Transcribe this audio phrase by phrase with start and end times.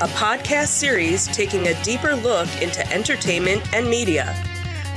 [0.00, 4.34] a podcast series taking a deeper look into entertainment and media.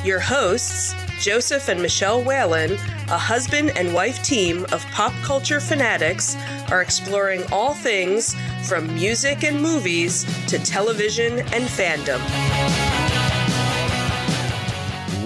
[0.05, 2.71] Your hosts, Joseph and Michelle Whalen,
[3.09, 6.37] a husband and wife team of pop culture fanatics,
[6.71, 8.33] are exploring all things
[8.65, 12.21] from music and movies to television and fandom.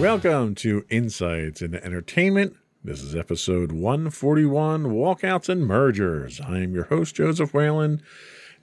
[0.01, 2.55] Welcome to Insights into Entertainment.
[2.83, 6.41] This is episode 141 Walkouts and Mergers.
[6.41, 8.01] I am your host, Joseph Whalen,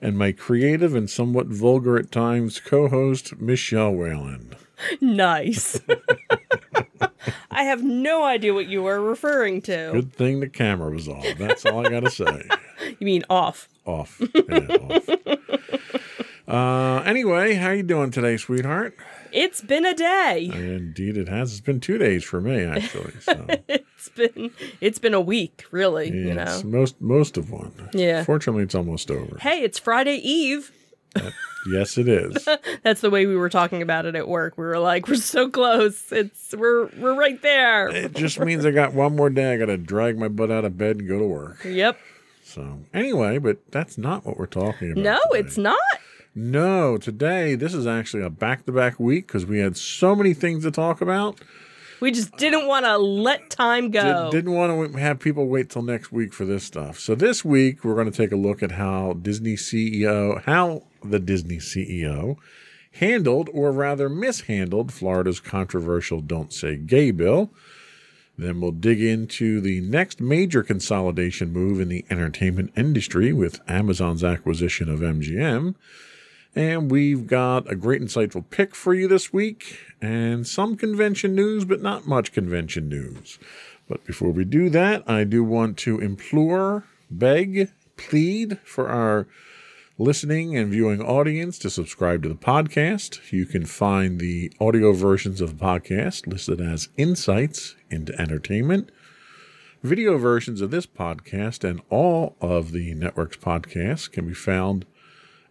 [0.01, 4.55] and my creative and somewhat vulgar at times co host, Michelle Whalen.
[5.01, 5.79] Nice.
[7.51, 9.89] I have no idea what you are referring to.
[9.93, 11.25] Good thing the camera was off.
[11.37, 12.43] That's all I got to say.
[12.99, 13.69] You mean off?
[13.85, 14.21] Off.
[14.33, 15.09] Yeah, off.
[16.47, 18.95] Uh, anyway, how you doing today, sweetheart?
[19.35, 20.49] It's been a day.
[20.51, 21.51] Indeed, it has.
[21.51, 23.13] It's been two days for me, actually.
[23.21, 23.47] So.
[23.67, 26.09] It's been it's been a week, really.
[26.09, 26.61] You know.
[26.63, 27.89] Most most of one.
[27.91, 28.23] Yeah.
[28.23, 29.37] Fortunately, it's almost over.
[29.39, 30.71] Hey, it's Friday Eve.
[31.15, 31.31] Uh,
[31.71, 32.47] yes, it is.
[32.83, 34.59] That's the way we were talking about it at work.
[34.59, 36.11] We were like, we're so close.
[36.11, 37.87] It's we're we're right there.
[37.87, 39.53] it just means I got one more day.
[39.53, 41.65] I got to drag my butt out of bed and go to work.
[41.65, 41.97] Yep.
[42.43, 45.03] So anyway, but that's not what we're talking about.
[45.03, 45.39] No, today.
[45.39, 45.79] it's not.
[46.37, 50.71] No, today this is actually a back-to-back week because we had so many things to
[50.71, 51.39] talk about.
[52.01, 54.29] We just didn't want to let time go.
[54.29, 56.99] Did, not want to have people wait till next week for this stuff.
[56.99, 61.19] So this week we're going to take a look at how Disney CEO, how the
[61.19, 62.35] Disney CEO
[62.91, 67.49] handled or rather mishandled Florida's controversial Don't Say Gay bill.
[68.37, 74.23] Then we'll dig into the next major consolidation move in the entertainment industry with Amazon's
[74.23, 75.75] acquisition of MGM.
[76.55, 81.65] And we've got a great insightful pick for you this week and some convention news,
[81.65, 83.37] but not much convention news.
[83.89, 89.27] But before we do that, I do want to implore, beg, plead for our
[89.97, 93.33] listening and viewing audience to subscribe to the podcast.
[93.33, 98.91] You can find the audio versions of the podcast listed as Insights into Entertainment.
[99.83, 104.85] Video versions of this podcast and all of the network's podcasts can be found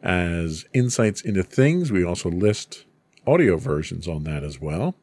[0.05, 1.91] as Insights into Things.
[1.91, 2.85] We also list
[3.27, 4.95] audio versions on that as well.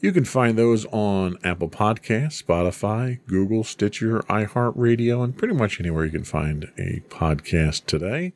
[0.00, 6.04] You can find those on Apple Podcasts, Spotify, Google, Stitcher, iHeartRadio, and pretty much anywhere
[6.04, 8.32] you can find a podcast today.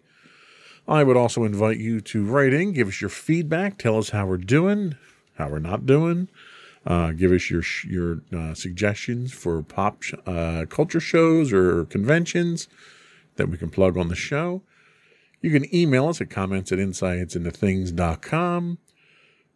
[0.87, 4.27] I would also invite you to write in, give us your feedback, tell us how
[4.27, 4.95] we're doing,
[5.35, 6.29] how we're not doing.
[6.87, 12.69] Uh, give us your your uh, suggestions for pop sh- uh, culture shows or conventions
[13.35, 14.63] that we can plug on the show.
[15.41, 18.79] You can email us at comments at insightsintothings.com.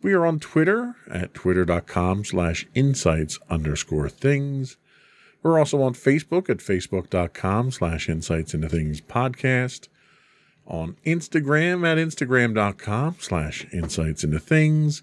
[0.03, 4.79] We are on Twitter at twitter.com slash insights underscore things.
[5.43, 9.89] We're also on Facebook at facebook.com slash insights into things podcast.
[10.67, 15.03] On Instagram at instagram.com slash insights into things.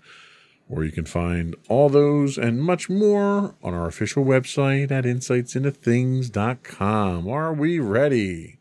[0.69, 7.27] Or you can find all those and much more on our official website at insightsintothings.com.
[7.27, 8.56] Are we ready?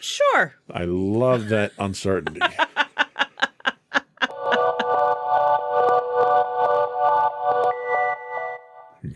[0.00, 0.54] Sure.
[0.70, 2.40] I love that uncertainty.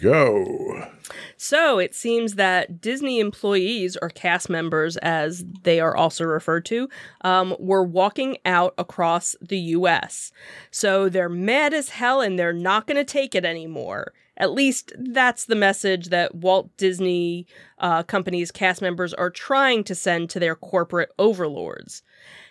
[0.00, 0.88] Go.
[1.36, 6.88] So it seems that Disney employees or cast members, as they are also referred to,
[7.22, 10.30] um, were walking out across the U.S.
[10.70, 14.12] So they're mad as hell and they're not going to take it anymore.
[14.42, 17.46] At least that's the message that Walt Disney
[17.78, 22.02] uh, Company's cast members are trying to send to their corporate overlords.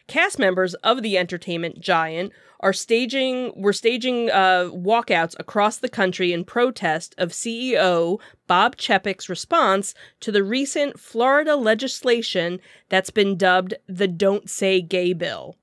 [0.08, 6.32] Cast members of the entertainment giant are staging were staging uh, walkouts across the country
[6.32, 13.74] in protest of CEO Bob Chapek's response to the recent Florida legislation that's been dubbed
[13.90, 15.58] the "Don't Say Gay" bill.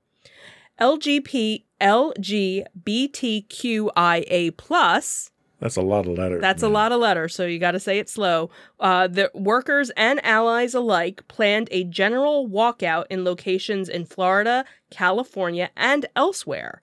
[0.79, 2.67] LGP LGBTQIA
[4.57, 6.41] plus That's a lot of letters.
[6.41, 8.49] that's a lot of letters, so you got to say it slow.
[8.79, 15.69] Uh, the workers and allies alike planned a general walkout in locations in Florida, California,
[15.75, 16.81] and elsewhere.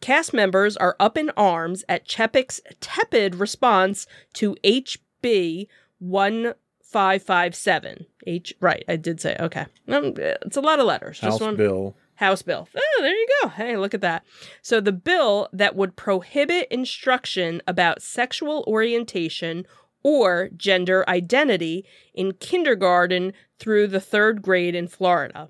[0.00, 5.66] Cast members are up in arms at Chapek's tepid response to HB
[5.98, 8.06] 1557.
[8.26, 9.66] H right, I did say okay.
[9.88, 11.20] Um, it's a lot of letters.
[11.20, 11.96] House Just one bill.
[12.20, 12.68] House bill.
[12.76, 13.48] Oh, there you go.
[13.48, 14.26] Hey, look at that.
[14.60, 19.66] So, the bill that would prohibit instruction about sexual orientation
[20.02, 25.48] or gender identity in kindergarten through the third grade in Florida.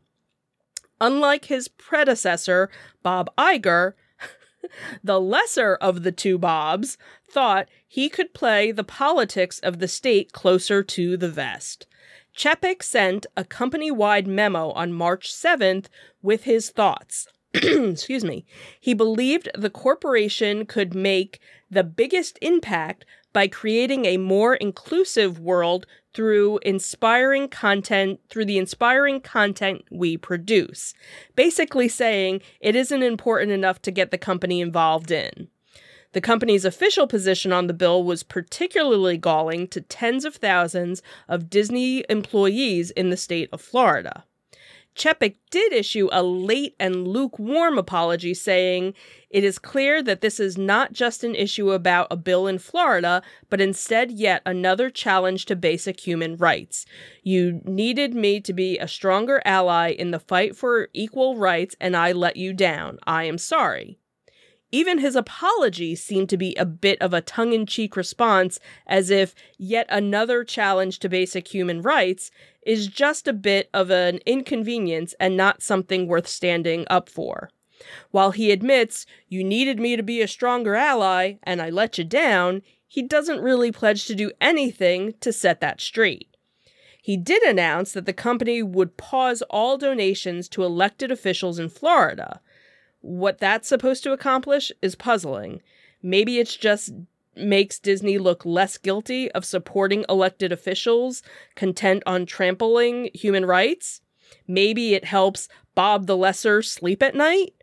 [1.01, 2.71] Unlike his predecessor,
[3.03, 3.95] Bob Iger,
[5.03, 6.97] the lesser of the two Bobs
[7.29, 11.89] thought he could play the politics of the state closer to the vest.
[12.41, 15.89] Chapek sent a company wide memo on March 7th
[16.23, 17.27] with his thoughts.
[17.53, 18.47] Excuse me.
[18.81, 21.39] He believed the corporation could make
[21.71, 23.05] the biggest impact
[23.35, 25.85] by creating a more inclusive world
[26.15, 30.95] through inspiring content, through the inspiring content we produce.
[31.37, 35.49] Basically saying it isn't important enough to get the company involved in.
[36.13, 41.49] The company's official position on the bill was particularly galling to tens of thousands of
[41.49, 44.25] Disney employees in the state of Florida.
[44.97, 48.93] Chapek did issue a late and lukewarm apology saying,
[49.31, 53.23] It is clear that this is not just an issue about a bill in Florida,
[53.49, 56.87] but instead yet another challenge to basic human rights.
[57.23, 61.97] You needed me to be a stronger ally in the fight for equal rights, and
[61.97, 62.99] I let you down.
[63.07, 64.00] I am sorry.
[64.73, 69.11] Even his apology seemed to be a bit of a tongue in cheek response, as
[69.11, 72.31] if yet another challenge to basic human rights
[72.63, 77.51] is just a bit of an inconvenience and not something worth standing up for.
[78.11, 82.05] While he admits, you needed me to be a stronger ally and I let you
[82.05, 86.29] down, he doesn't really pledge to do anything to set that straight.
[87.03, 92.41] He did announce that the company would pause all donations to elected officials in Florida.
[93.01, 95.63] What that's supposed to accomplish is puzzling.
[96.03, 96.93] Maybe it's just
[97.37, 101.23] makes Disney look less guilty of supporting elected officials
[101.55, 104.01] content on trampling human rights.
[104.47, 107.55] Maybe it helps Bob the Lesser sleep at night.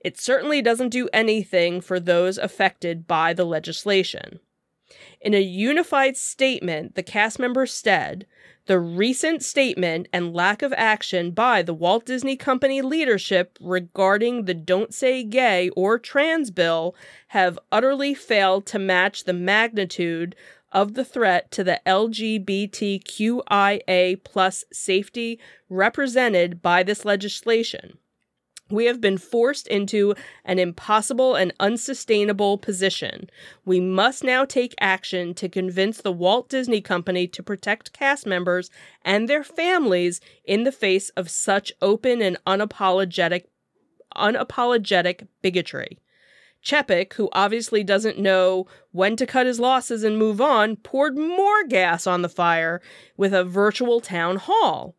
[0.00, 4.38] It certainly doesn't do anything for those affected by the legislation.
[5.20, 8.26] In a unified statement, the cast members said
[8.66, 14.54] the recent statement and lack of action by the Walt Disney Company leadership regarding the
[14.54, 16.94] Don't Say Gay or Trans bill
[17.28, 20.34] have utterly failed to match the magnitude
[20.72, 23.04] of the threat to the LGBTQIA
[24.24, 25.38] plus safety
[25.68, 27.98] represented by this legislation.
[28.68, 30.14] We have been forced into
[30.44, 33.30] an impossible and unsustainable position.
[33.64, 38.70] We must now take action to convince the Walt Disney Company to protect cast members
[39.02, 43.44] and their families in the face of such open and unapologetic
[44.16, 45.98] unapologetic bigotry.
[46.64, 51.62] Chapek, who obviously doesn't know when to cut his losses and move on, poured more
[51.64, 52.80] gas on the fire
[53.16, 54.96] with a virtual town hall.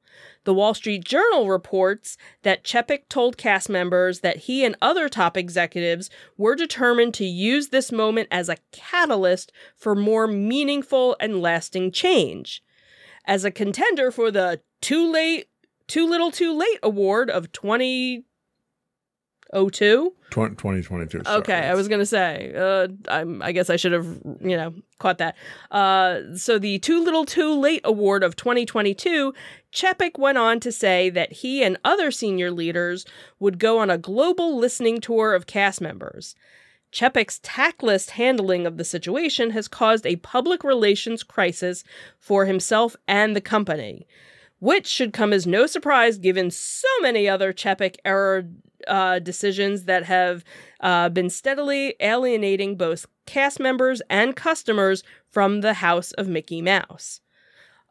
[0.48, 5.36] The Wall Street Journal reports that Chapek told cast members that he and other top
[5.36, 11.92] executives were determined to use this moment as a catalyst for more meaningful and lasting
[11.92, 12.64] change.
[13.26, 15.50] As a contender for the Too Late,
[15.86, 18.24] Too Little Too Late award of 20
[19.54, 24.06] 02 2022 okay i was gonna say uh, I'm, i guess i should have
[24.42, 25.36] you know caught that.
[25.72, 29.34] Uh, so the too little too late award of 2022
[29.72, 33.06] chapek went on to say that he and other senior leaders
[33.40, 36.36] would go on a global listening tour of cast members.
[36.92, 41.84] Chapek's tactless handling of the situation has caused a public relations crisis
[42.20, 44.08] for himself and the company
[44.60, 48.44] which should come as no surprise given so many other Chapek era
[48.88, 50.44] uh, decisions that have
[50.80, 57.22] uh, been steadily alienating both cast members and customers from the House of Mickey Mouse.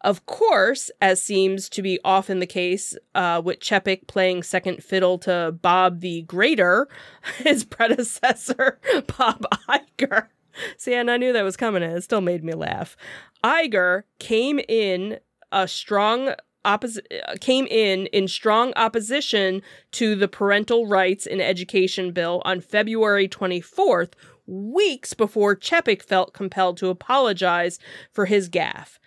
[0.02, 5.18] Of course, as seems to be often the case, uh, with Chapek playing second fiddle
[5.18, 6.88] to Bob the Greater,
[7.38, 8.78] his predecessor,
[9.18, 10.28] Bob Iger.
[10.76, 12.96] See, and I knew that was coming, and it still made me laugh.
[13.42, 15.18] Iger came in
[15.52, 16.34] a strong
[16.66, 22.60] opposi- uh, came in in strong opposition to the parental rights in education bill on
[22.60, 24.12] February 24th,
[24.46, 27.78] weeks before Chapek felt compelled to apologize
[28.12, 28.98] for his gaffe.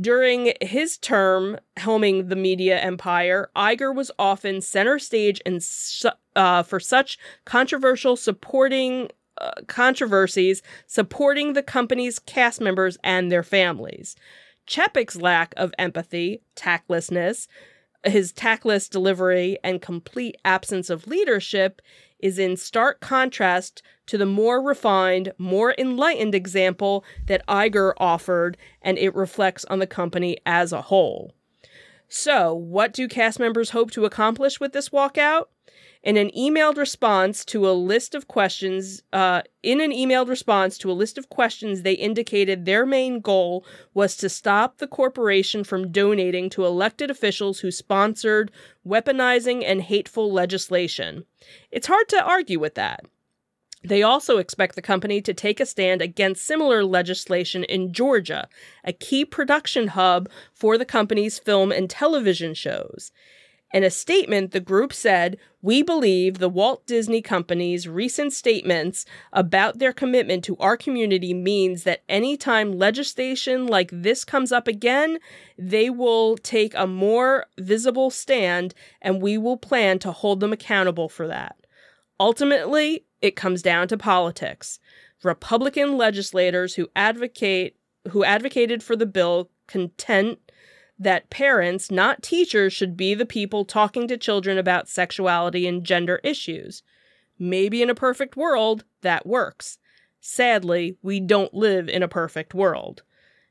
[0.00, 6.78] During his term helming the media empire, Iger was often center stage su- uh, for
[6.78, 9.10] such controversial supporting
[9.40, 14.16] uh, controversies supporting the company's cast members and their families.
[14.68, 17.48] Chapek's lack of empathy, tactlessness,
[18.04, 21.80] his tactless delivery, and complete absence of leadership
[22.18, 28.98] is in stark contrast to the more refined, more enlightened example that Iger offered, and
[28.98, 31.32] it reflects on the company as a whole.
[32.08, 35.46] So, what do cast members hope to accomplish with this walkout?
[36.02, 40.90] In an emailed response to a list of questions, uh, in an emailed response to
[40.90, 45.90] a list of questions, they indicated their main goal was to stop the corporation from
[45.90, 48.52] donating to elected officials who sponsored
[48.86, 51.24] weaponizing and hateful legislation.
[51.72, 53.04] It's hard to argue with that.
[53.84, 58.48] They also expect the company to take a stand against similar legislation in Georgia,
[58.84, 63.12] a key production hub for the company's film and television shows.
[63.72, 69.78] In a statement, the group said, We believe the Walt Disney Company's recent statements about
[69.78, 75.18] their commitment to our community means that anytime legislation like this comes up again,
[75.58, 81.10] they will take a more visible stand and we will plan to hold them accountable
[81.10, 81.56] for that.
[82.18, 84.78] Ultimately, it comes down to politics.
[85.22, 87.76] Republican legislators who advocate
[88.12, 90.38] who advocated for the bill content
[90.98, 96.20] that parents, not teachers, should be the people talking to children about sexuality and gender
[96.24, 96.82] issues.
[97.38, 99.78] Maybe in a perfect world, that works.
[100.20, 103.02] Sadly, we don't live in a perfect world.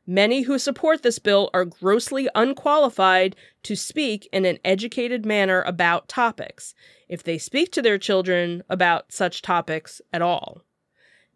[0.06, 6.08] Many who support this bill are grossly unqualified to speak in an educated manner about
[6.08, 6.74] topics,
[7.10, 10.62] if they speak to their children about such topics at all.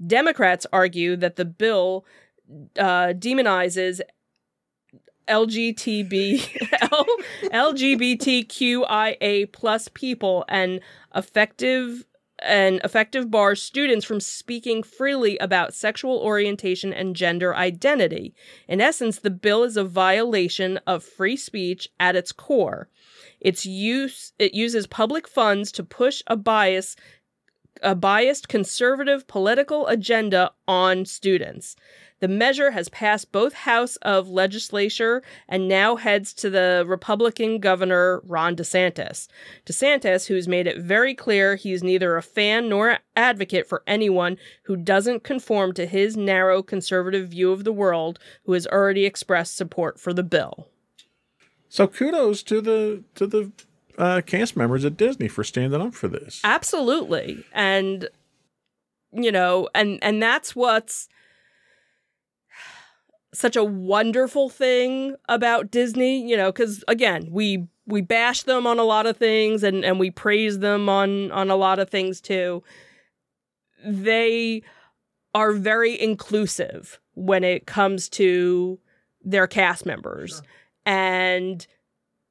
[0.05, 2.05] Democrats argue that the bill
[2.77, 3.99] uh, demonizes
[5.31, 6.41] LGTB,
[7.53, 10.81] LGBTQIA plus people and
[11.15, 12.05] effective
[12.43, 18.33] and effective bars students from speaking freely about sexual orientation and gender identity.
[18.67, 22.89] In essence, the bill is a violation of free speech at its core.
[23.39, 26.95] Its use it uses public funds to push a bias
[27.81, 31.75] a biased conservative political agenda on students.
[32.21, 38.21] The measure has passed both House of Legislature and now heads to the Republican Governor
[38.25, 39.27] Ron DeSantis.
[39.65, 44.75] DeSantis, who's made it very clear he's neither a fan nor advocate for anyone who
[44.75, 49.99] doesn't conform to his narrow conservative view of the world, who has already expressed support
[49.99, 50.67] for the bill.
[51.69, 53.51] So kudos to the to the
[54.01, 56.41] uh, cast members at Disney for standing up for this.
[56.43, 57.45] Absolutely.
[57.53, 58.09] And
[59.13, 61.07] you know, and and that's what's
[63.31, 68.79] such a wonderful thing about Disney, you know, cuz again, we we bash them on
[68.79, 72.19] a lot of things and and we praise them on on a lot of things
[72.19, 72.63] too.
[73.85, 74.63] They
[75.35, 78.79] are very inclusive when it comes to
[79.23, 80.37] their cast members.
[80.37, 80.45] Sure.
[80.87, 81.67] And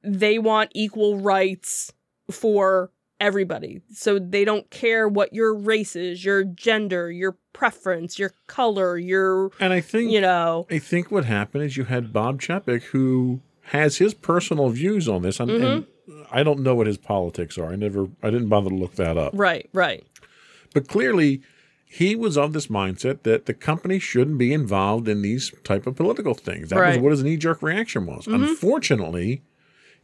[0.03, 1.93] they want equal rights
[2.29, 3.81] for everybody.
[3.93, 9.51] So they don't care what your race is, your gender, your preference, your color, your
[9.59, 13.41] and I think you know I think what happened is you had Bob Chapek who
[13.71, 15.63] has his personal views on this, and, mm-hmm.
[15.63, 17.71] and I don't know what his politics are.
[17.71, 19.31] I never, I didn't bother to look that up.
[19.33, 20.05] Right, right.
[20.73, 21.41] But clearly,
[21.85, 25.95] he was of this mindset that the company shouldn't be involved in these type of
[25.95, 26.69] political things.
[26.69, 26.95] That right.
[26.95, 28.25] was what his knee jerk reaction was.
[28.25, 28.43] Mm-hmm.
[28.43, 29.41] Unfortunately,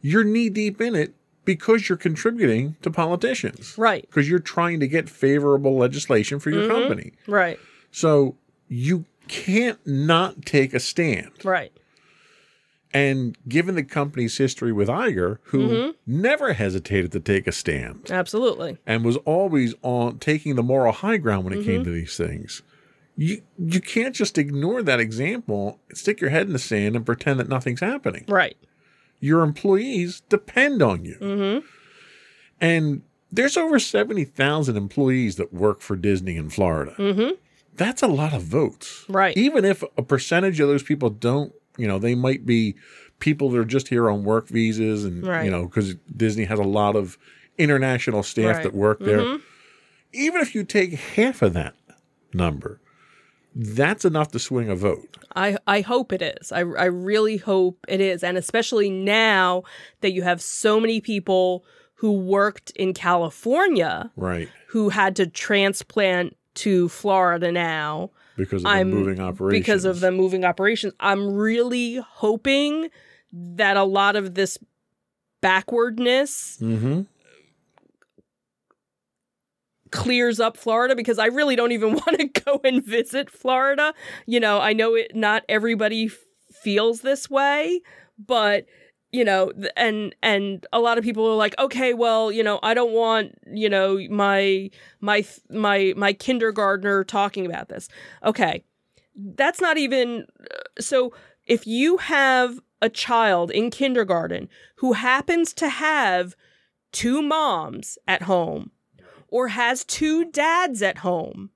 [0.00, 1.14] you're knee deep in it
[1.48, 3.74] because you're contributing to politicians.
[3.78, 4.02] Right.
[4.02, 6.72] Because you're trying to get favorable legislation for your mm-hmm.
[6.72, 7.12] company.
[7.26, 7.58] Right.
[7.90, 8.36] So
[8.68, 11.30] you can't not take a stand.
[11.42, 11.72] Right.
[12.92, 15.90] And given the company's history with Iger, who mm-hmm.
[16.06, 18.10] never hesitated to take a stand.
[18.10, 18.76] Absolutely.
[18.86, 21.70] And was always on taking the moral high ground when it mm-hmm.
[21.70, 22.62] came to these things.
[23.16, 27.40] You you can't just ignore that example, stick your head in the sand and pretend
[27.40, 28.26] that nothing's happening.
[28.28, 28.56] Right
[29.20, 31.16] your employees depend on you.
[31.20, 31.66] Mm-hmm.
[32.60, 36.94] And there's over 70,000 employees that work for Disney in Florida.
[36.98, 37.34] Mm-hmm.
[37.74, 39.04] That's a lot of votes.
[39.08, 39.36] Right.
[39.36, 42.74] Even if a percentage of those people don't, you know, they might be
[43.20, 45.44] people that are just here on work visas and, right.
[45.44, 47.18] you know, because Disney has a lot of
[47.56, 48.62] international staff right.
[48.64, 49.20] that work there.
[49.20, 49.42] Mm-hmm.
[50.12, 51.74] Even if you take half of that
[52.32, 52.80] number,
[53.54, 55.16] that's enough to swing a vote.
[55.34, 56.52] I, I hope it is.
[56.52, 58.22] I, I really hope it is.
[58.22, 59.64] And especially now
[60.00, 61.64] that you have so many people
[61.94, 68.90] who worked in California, right, who had to transplant to Florida now because of I'm,
[68.90, 69.60] the moving operations.
[69.60, 70.92] Because of the moving operations.
[71.00, 72.90] I'm really hoping
[73.32, 74.58] that a lot of this
[75.40, 77.02] backwardness mm-hmm
[79.90, 83.94] clears up Florida because I really don't even want to go and visit Florida.
[84.26, 86.10] You know, I know it not everybody
[86.50, 87.80] feels this way,
[88.18, 88.66] but
[89.10, 92.74] you know and and a lot of people are like okay well you know i
[92.74, 97.88] don't want you know my my my my kindergartner talking about this
[98.24, 98.62] okay
[99.34, 101.12] that's not even uh, so
[101.46, 106.36] if you have a child in kindergarten who happens to have
[106.92, 108.70] two moms at home
[109.28, 111.50] or has two dads at home.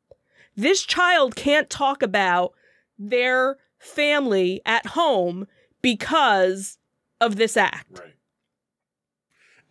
[0.56, 2.52] This child can't talk about
[2.98, 5.46] their family at home
[5.80, 6.78] because
[7.20, 7.98] of this act.
[7.98, 8.14] Right.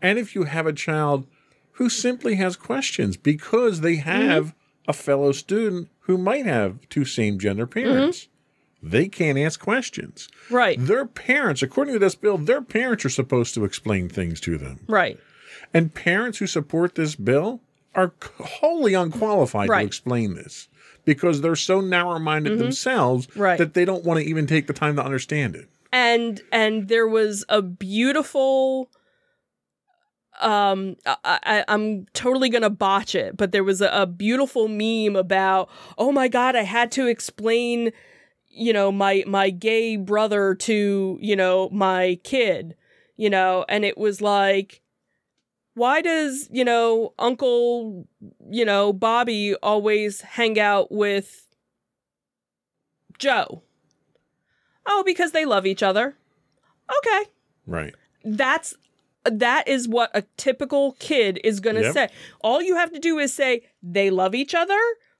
[0.02, 1.28] And if you have a child
[1.74, 4.54] who simply has questions because they have
[4.88, 8.28] a fellow student who might have two same gender parents,
[8.82, 10.28] they can't ask questions.
[10.50, 10.78] Right.
[10.80, 14.80] Their parents, according to this bill, their parents are supposed to explain things to them.
[14.88, 15.20] Right.
[15.74, 17.62] And parents who support this bill
[17.96, 19.82] are wholly unqualified Right.
[19.82, 20.70] to explain this
[21.06, 23.58] because they're so narrow minded themselves Right.
[23.58, 25.68] that they don't want to even take the time to understand it.
[25.92, 28.90] and and there was a beautiful
[30.40, 35.16] um I, I i'm totally gonna botch it but there was a, a beautiful meme
[35.16, 37.92] about oh my god i had to explain
[38.50, 42.76] you know my my gay brother to you know my kid
[43.18, 44.81] you know and it was like
[45.74, 48.08] why does you know uncle
[48.50, 51.48] you know bobby always hang out with
[53.18, 53.62] joe
[54.86, 56.16] oh because they love each other
[56.98, 57.30] okay
[57.68, 57.94] Right.
[58.26, 58.74] that's
[59.24, 61.94] that is what a typical kid is going to Yep.
[61.94, 62.10] say.
[62.44, 64.80] All you have to do is say they love each other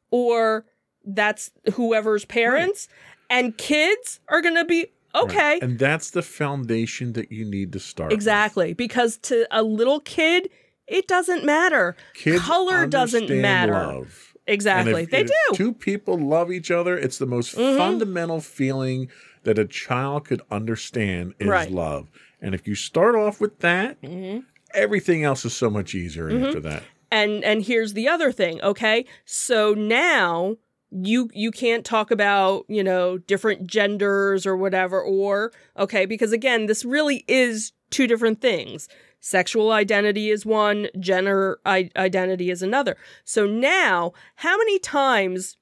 [0.10, 0.66] or
[1.06, 2.88] that's whoever's parents
[3.30, 5.38] and kids are going to be okay.
[5.38, 5.64] Right.
[5.64, 8.10] And that's the foundation that you need to start.
[8.10, 8.16] with.
[8.16, 10.50] Exactly, because to a little kid
[10.88, 11.96] it doesn't matter.
[12.16, 13.72] Kids Color doesn't matter.
[13.74, 14.34] Love.
[14.48, 15.04] Exactly.
[15.04, 15.30] if- they do.
[15.30, 15.56] Mm-hmm.
[15.56, 16.98] Two people love each other.
[16.98, 19.10] It's the most fundamental feeling
[19.44, 21.72] that a child could understand is Right.
[21.72, 22.10] love.
[22.42, 24.40] And if you start off with that, Mm-hmm.
[24.74, 26.84] everything else is so much easier after that.
[27.12, 30.56] and and here's the other thing okay so now
[30.92, 36.66] you you can't talk about you know different genders or whatever or okay because again
[36.66, 38.88] this really is two different things.
[39.20, 42.98] Sexual identity is one gender I- identity is another.
[43.24, 45.58] So now how many times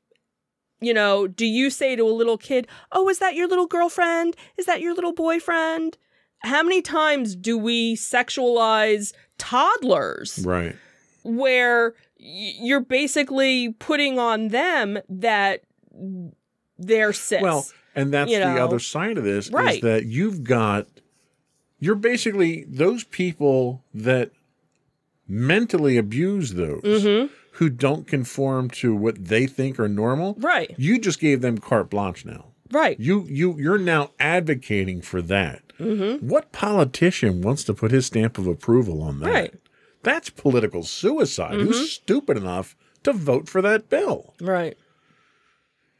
[0.81, 4.35] you know do you say to a little kid oh is that your little girlfriend?
[4.57, 5.97] Is that your little boyfriend?
[6.43, 10.75] How many times do we sexualize toddlers Right.
[11.23, 15.61] where you're basically putting on them that
[16.77, 17.41] they're cis.
[17.41, 20.87] Well, and that's you the other side of this is that you've got
[21.79, 24.31] you're basically those people that
[25.27, 27.33] mentally abuse those Mm-hmm.
[27.53, 30.35] who don't conform to what they think are normal.
[30.39, 32.47] right, You just gave them carte blanche now.
[32.71, 35.61] right, You you you're now advocating for that.
[35.79, 36.25] mm-hmm.
[36.27, 39.29] What politician wants to put his stamp of approval on that?
[39.29, 39.53] right,
[40.03, 41.53] That's political suicide.
[41.55, 41.67] Mm-hmm.
[41.67, 44.33] Who's stupid enough to vote for that bill?
[44.41, 44.77] right.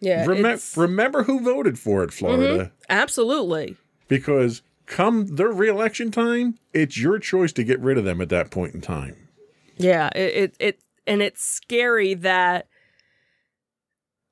[0.01, 0.79] Yeah, Remem- Mm-hmm.
[0.81, 2.71] remember who voted for it, Florida?
[2.89, 3.75] absolutely.
[4.07, 8.49] Because come their reelection time, it's your choice to get rid of them at that
[8.49, 9.27] point in time.
[9.75, 12.67] Yeah, it, it it and it's scary that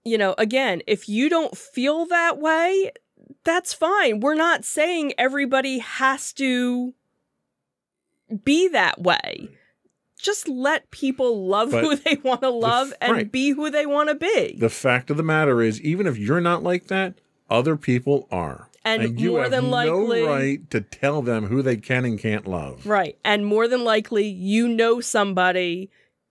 [0.06, 2.92] you know, again, if you don't feel that way,
[3.44, 4.22] that's fine.
[4.22, 6.94] We're not saying everybody has to
[8.44, 9.50] be that way.
[10.18, 13.32] Just let people love But who they want to love and right.
[13.32, 14.58] be who they want to be.
[14.58, 17.16] The fact of the matter is, even if you're not like that,
[17.50, 18.68] other people are.
[18.84, 22.18] And you more have than likely- no right to tell them who they can and
[22.18, 22.86] can't love.
[22.88, 23.18] Right.
[23.24, 25.90] And more than likely, you know somebody.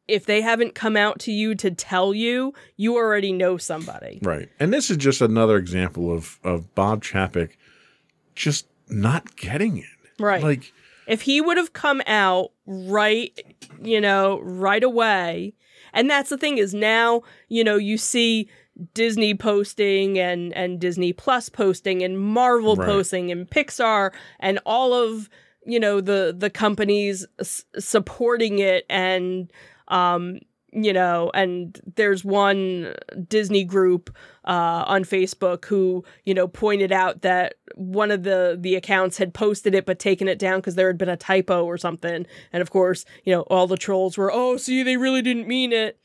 [0.09, 4.21] If they haven't come out to you to tell you, you already know somebody.
[4.23, 4.49] Right.
[4.61, 7.51] And this is just another example of of Bob Chapek
[8.35, 9.85] just not getting it.
[10.19, 10.43] Right.
[10.43, 10.73] Like
[11.07, 13.39] if he would have come out right,
[13.83, 15.55] you know, right away.
[15.93, 18.49] And that's the thing is now, you know, you see
[18.93, 22.87] Disney posting and and Disney Plus posting and Marvel Right.
[22.87, 25.31] posting and Pixar and all of,
[25.65, 29.51] you know, the the companies s- supporting it and
[29.89, 30.41] um
[30.73, 32.95] you know, and there's one
[33.29, 38.75] Disney group uh, on Facebook who, you know, pointed out that one of the the
[38.75, 41.79] accounts had posted it but taken it down because there had been a typo or
[41.79, 42.27] something.
[42.53, 45.73] And of course, you know, all the trolls were, "Oh, see, they really didn't mean
[45.73, 45.99] it."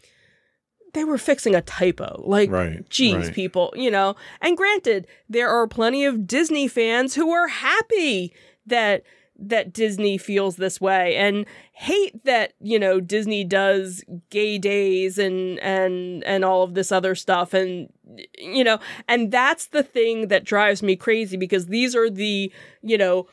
[0.94, 2.22] They were fixing a typo.
[2.26, 3.34] Like, Right, geez, right.
[3.34, 4.16] people, you know.
[4.42, 8.34] And granted, there are plenty of Disney fans who are happy
[8.66, 9.04] that
[9.42, 15.60] that Disney feels this way and hate that, you know, Disney does gay days and
[15.60, 17.92] and and all of this other stuff and
[18.38, 22.52] you know, and that's the thing that drives me crazy because these are the,
[22.82, 23.28] you know,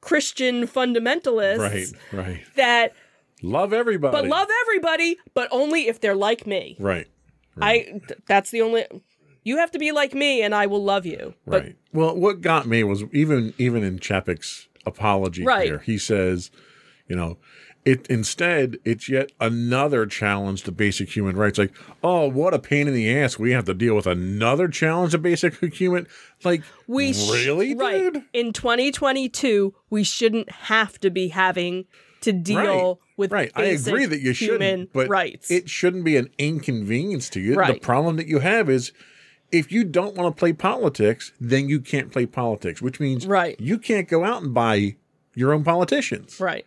[0.00, 2.44] Christian fundamentalists right, right.
[2.56, 2.92] that
[3.42, 4.12] Love everybody.
[4.12, 6.76] but love everybody, but only if they're like me.
[6.78, 7.06] Right.
[7.60, 8.84] I th- that's the only
[9.44, 11.34] you have to be like me and I will love you.
[11.46, 11.76] But Right.
[11.92, 15.66] Well, what got me was even even in Chapek's apology Right.
[15.66, 16.50] here, he says,
[17.08, 17.38] you know,
[17.84, 21.58] It instead, it's yet another challenge to basic human rights.
[21.58, 21.72] Like,
[22.04, 23.40] oh, what a pain in the ass!
[23.40, 26.06] We have to deal with another challenge to basic human.
[26.44, 28.22] Like, We sh- really, right dude?
[28.32, 31.86] in 2022 we shouldn't have to be having
[32.20, 33.50] to deal with Right.
[33.56, 35.50] I agree that you shouldn't, but rights.
[35.50, 37.56] it shouldn't be an inconvenience to you.
[37.56, 38.92] The problem that you have is
[39.52, 43.60] if you don't want to play politics, then you can't play politics, which means Right.
[43.60, 44.96] you can't go out and buy
[45.34, 46.40] your own politicians.
[46.40, 46.66] right.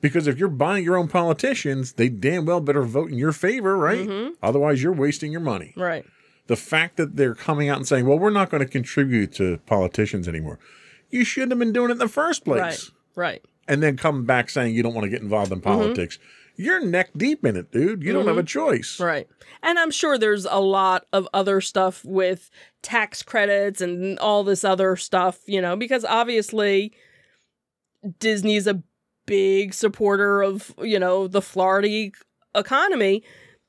[0.00, 3.76] Because if you're buying your own politicians, they damn well better vote in your favor,
[3.76, 4.08] right?
[4.08, 4.30] Mm-hmm.
[4.42, 5.72] Otherwise, you're wasting your money.
[5.76, 6.04] Right.
[6.48, 9.58] The fact that they're coming out and saying, well, we're not going to contribute to
[9.66, 10.58] politicians anymore.
[11.10, 12.90] You shouldn't have been doing it in the first place.
[13.14, 13.40] Right.
[13.40, 13.44] Right.
[13.68, 16.18] And then come back saying you don't want to get involved in politics.
[16.56, 18.02] You're neck deep in it, dude.
[18.02, 18.46] You don't have a mm-hmm.
[18.46, 19.00] choice.
[19.00, 19.28] Right.
[19.62, 22.50] And I'm sure there's a lot of other stuff with
[22.82, 26.92] tax credits and all this other stuff, you know, because obviously
[28.18, 28.82] Disney's a
[29.26, 32.10] big supporter of, you know, the Florida
[32.54, 33.22] economy.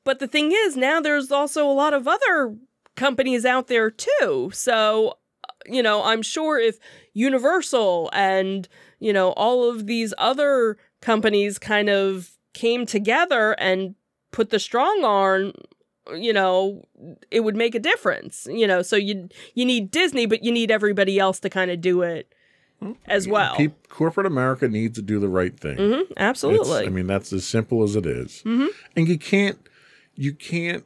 [0.04, 2.56] But the thing is, now there's also a lot of other
[2.96, 4.52] companies out there too.
[4.54, 5.18] So,
[5.66, 6.78] you know, I'm sure if
[7.14, 8.68] Universal and,
[9.00, 13.96] you know, all of these other companies kind of came together and
[14.32, 15.52] put the strong arm
[16.16, 16.84] you know
[17.32, 20.70] it would make a difference you know so you you need disney but you need
[20.70, 22.34] everybody else to kind of do it
[23.06, 25.78] as well Peop- corporate America needs to do the right thing.
[25.78, 28.42] hmm It's- absolutely I mean, that's as simple as it is.
[28.46, 28.68] Mhm.
[28.98, 29.58] And you can't
[30.16, 30.84] you can't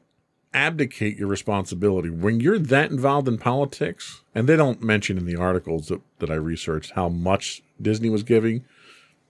[0.53, 4.21] abdicate your responsibility when you're that involved in politics.
[4.35, 8.21] And they don't mention in the articles that, that I researched how much Disney was
[8.23, 8.63] giving,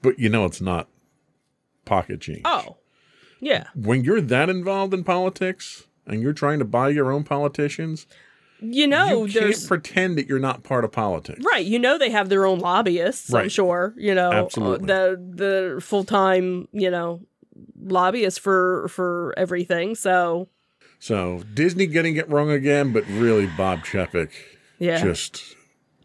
[0.01, 0.89] but you know it's not
[1.87, 2.41] pocket change.
[2.45, 2.77] oh
[3.39, 8.07] yeah When you're that involved in politics and you're trying to buy your own politicians,
[8.59, 11.43] you know you can't pretend that you're not part of politics.
[11.53, 14.87] right you know they have their own lobbyists i'm sure you know Absolutely.
[14.87, 15.17] the
[15.75, 17.21] the full-time you know
[17.79, 20.47] lobbyists for for everything so
[20.99, 24.31] So Disney getting it wrong again, but really Bob Chapek
[24.79, 25.55] yeah just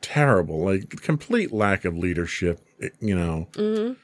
[0.02, 2.60] terrible, like complete lack of leadership.
[3.00, 3.96] You know, Mhm.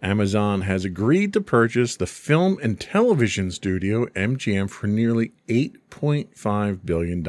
[0.00, 7.26] Amazon has agreed to purchase the film and television studio MGM for nearly $8.5 billion.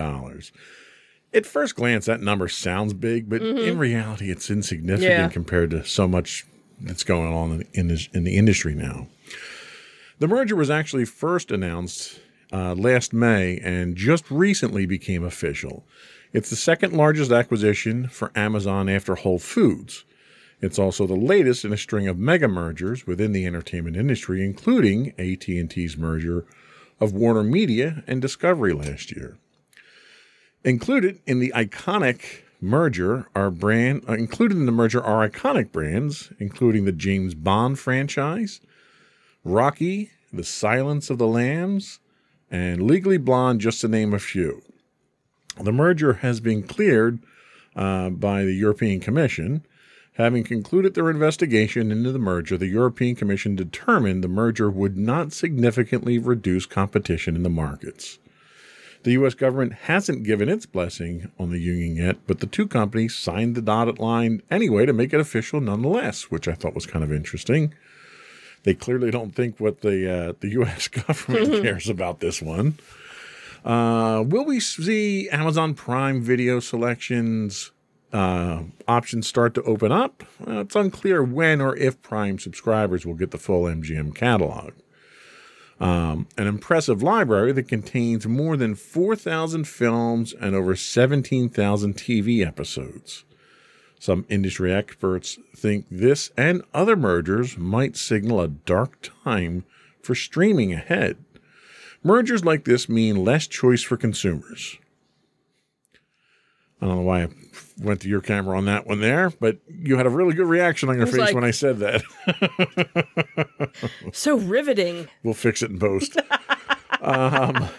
[1.34, 5.28] At first glance, that number sounds big, but in reality, it's insignificant Yeah.
[5.30, 6.46] compared to so much
[6.82, 9.08] that's going on in, in, this, in the industry now.
[10.20, 12.20] The merger was actually first announced
[12.52, 15.86] uh, last May and just recently became official.
[16.34, 20.04] It's the second largest acquisition for Amazon after Whole Foods.
[20.62, 25.14] It's also the latest in a string of mega mergers within the entertainment industry, including
[25.18, 26.46] AT&T's merger
[27.00, 29.38] of Warner Media and Discovery last year.
[30.64, 36.34] Included in the iconic merger are brand uh, included in the merger are iconic brands,
[36.40, 38.60] including the James Bond franchise,
[39.46, 42.00] Rocky, The Silence of the Lambs,
[42.52, 44.62] and Legally Blonde, just to name a few.
[45.62, 47.20] The merger has been cleared
[47.76, 49.66] uh, by the European Commission.
[50.20, 55.32] Having concluded their investigation into the merger, the European Commission determined the merger would not
[55.32, 58.20] significantly reduce competition in the markets.
[59.04, 59.34] The U.S.
[59.34, 63.62] government hasn't given its blessing on the union yet, but the two companies signed the
[63.62, 67.74] dotted line anyway to make it official nonetheless, which I thought was kind of interesting.
[68.64, 70.90] They clearly don't think what the uh, the U.S.
[70.90, 72.78] government cares about this one.
[73.64, 77.72] Uh, will we see Amazon Prime video selections
[78.12, 80.24] uh, options start to open up?
[80.40, 84.74] Well, it's unclear when or if Prime subscribers will get the full MGM catalog.
[85.80, 93.24] Um, an impressive library that contains more than 4,000 films and over 17,000 TV episodes.
[93.98, 99.66] Some industry experts think this and other mergers might signal a dark time
[100.02, 101.18] for streaming ahead.
[102.04, 104.78] Mergers like this mean less choice for consumers.
[106.82, 107.28] I don't know why I
[107.82, 110.90] went to your camera on that one there, but you had a really good reaction
[110.90, 112.04] on your face like- when I said that.
[114.14, 115.08] So riveting.
[115.24, 116.18] We'll fix it in post.
[117.02, 117.70] um,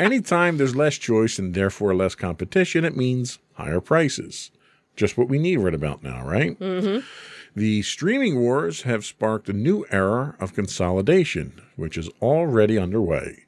[0.00, 4.50] anytime there's less choice and therefore less competition, it means higher prices.
[4.96, 6.58] Just what we need right about now, right?
[6.58, 7.06] Mm-hmm.
[7.54, 13.44] The streaming wars have sparked a new era of consolidation, which is already underway.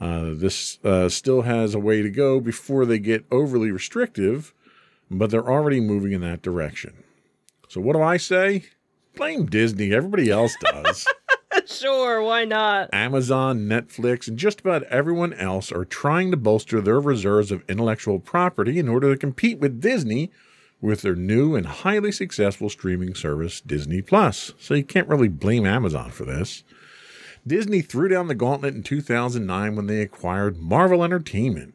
[0.00, 4.54] Uh, this uh, still has a way to go before they get overly restrictive,
[5.10, 7.02] but they're already moving in that direction.
[7.68, 8.64] So, what do I say?
[9.16, 9.92] Blame Disney.
[9.92, 11.06] Everybody else does.
[11.66, 12.88] Sure, why not?
[12.94, 18.20] Amazon, Netflix, and just about everyone else are trying to bolster their reserves of intellectual
[18.20, 20.30] property in order to compete with Disney
[20.80, 24.52] with their new and highly successful streaming service, Disney Plus.
[24.58, 26.64] So you can't really blame Amazon for this.
[27.46, 31.74] Disney threw down the gauntlet in 2009 when they acquired Marvel Entertainment.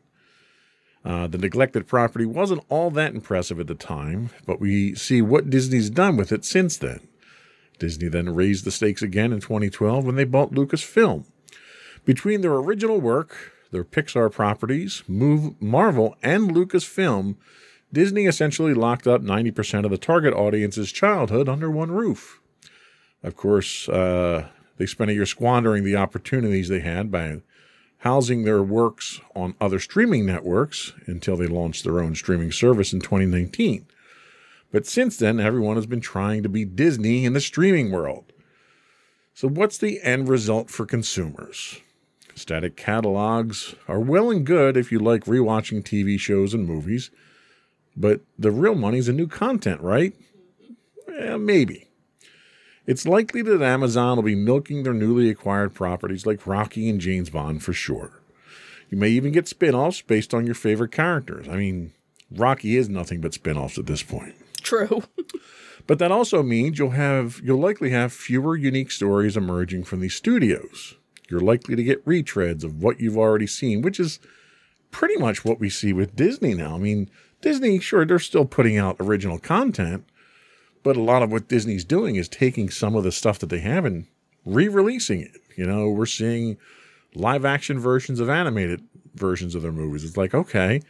[1.05, 5.49] Uh, the neglected property wasn't all that impressive at the time, but we see what
[5.49, 7.01] Disney's done with it since then.
[7.77, 11.25] Disney then raised the stakes again in 2012 when they bought Lucasfilm.
[12.05, 17.35] Between their original work, their Pixar properties, Move, Marvel, and Lucasfilm,
[17.91, 22.39] Disney essentially locked up 90% of the target audience's childhood under one roof.
[23.21, 27.41] Of course, uh, they spent a year squandering the opportunities they had by
[28.03, 32.99] housing their works on other streaming networks until they launched their own streaming service in
[32.99, 33.85] 2019.
[34.73, 38.25] But since then, everyone has been trying to be Disney in the streaming world.
[39.33, 41.79] So, what's the end result for consumers?
[42.35, 47.09] Static catalogs are well and good if you like rewatching TV shows and movies,
[47.95, 50.13] but the real money's in new content, right?
[51.07, 51.87] Eh, maybe.
[52.86, 57.30] It's likely that Amazon will be milking their newly acquired properties like Rocky and James
[57.30, 58.19] Bond for sure.
[58.89, 61.48] You may even get spin offs based on your favorite characters.
[61.48, 61.93] I mean,
[62.30, 64.36] Rocky is nothing but spin offs at this point.
[64.62, 65.04] True.
[65.86, 70.15] But that also means you'll have you'll likely have fewer unique stories emerging from these
[70.15, 70.96] studios.
[71.30, 74.19] You're likely to get retreads of what you've already seen, which is
[74.91, 76.76] pretty much what we see with Disney now.
[76.76, 77.10] I mean,
[77.41, 80.06] Disney, sure, they're still putting out original content,
[80.84, 83.60] but a lot of what Disney's doing is taking some of the stuff that they
[83.60, 84.06] have and
[84.46, 85.32] re-releasing it.
[85.56, 86.58] You know, we're seeing
[87.15, 88.82] live action versions of animated
[89.15, 90.04] versions of their movies.
[90.04, 90.82] It's like, okay,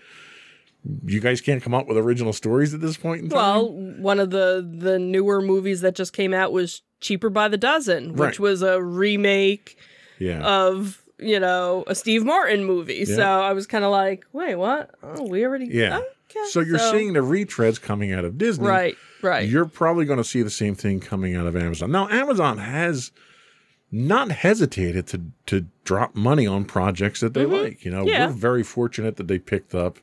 [1.06, 3.38] you guys can't come up with original stories at this point in time.
[3.38, 7.58] Well, one of the the newer movies that just came out was Cheaper by the
[7.58, 8.40] Dozen, which Right.
[8.40, 9.78] was a remake
[10.20, 10.40] yeah.
[10.42, 13.04] of you know a Steve Martin movie.
[13.08, 13.16] Yeah.
[13.16, 14.92] So I was kind of like, wait, what?
[15.04, 16.02] Oh, we already Yeah.
[16.50, 18.68] So you're seeing the retreads coming out of Disney.
[18.68, 19.48] right, right.
[19.48, 21.92] You're probably going to see the same thing coming out of Amazon.
[21.92, 23.12] Now, Amazon has
[23.92, 27.86] not hesitated to to drop money on projects that they like.
[27.86, 28.08] You know, Mm-hmm.
[28.10, 28.28] Yeah.
[28.28, 30.00] we're very fortunate that they picked up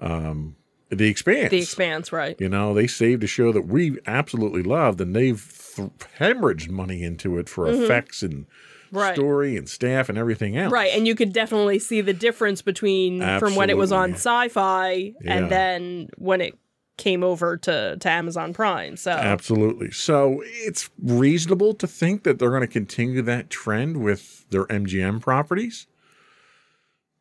[0.00, 0.54] um,
[0.90, 1.50] the Expanse.
[1.50, 2.36] the Expanse, right?
[2.40, 7.02] You know, they saved a show that we absolutely loved, and they've th- hemorrhaged money
[7.02, 8.52] into it for effects and Mm-hmm.
[8.90, 9.14] Right.
[9.14, 10.72] story and staff and everything else.
[10.72, 14.92] Right, and you could definitely see the difference between from when it was on Sci-Fi
[14.92, 15.12] Yeah.
[15.34, 16.54] and then when it
[16.96, 18.96] came over to to Amazon Prime.
[18.96, 19.90] So Absolutely.
[19.92, 25.20] So it's reasonable to think that they're going to continue that trend with their MGM
[25.20, 25.86] properties.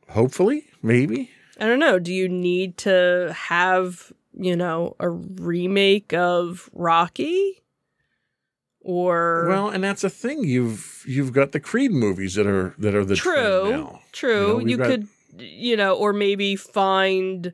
[0.10, 1.30] Hopefully, maybe.
[1.60, 1.99] I don't know.
[1.99, 7.62] Do you need to have you know a remake of Rocky?
[8.89, 10.45] Or Well, and that's a thing.
[10.45, 14.60] You've you've got the Creed movies that are that are the true, true.
[14.60, 17.52] know, You, got- could, you know, or maybe find,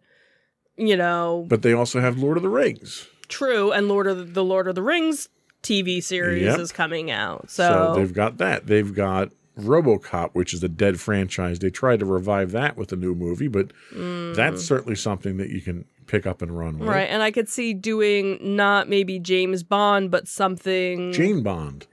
[0.77, 3.07] you know, But they also have Lord of the Rings.
[3.29, 3.71] true.
[3.71, 5.27] And Lord of the, the Lord of the Rings
[5.63, 6.59] TV series Yep.
[6.59, 8.67] is coming out, So, so, they've got that.
[8.67, 11.57] They've got RoboCop, which is a dead franchise.
[11.59, 14.35] They tried to revive that with a new movie, but mm.
[14.35, 16.89] that's certainly something that you can pick up and run with.
[16.89, 17.09] Right.
[17.09, 21.87] And I could see doing not maybe James Bond, but something Jane Bond.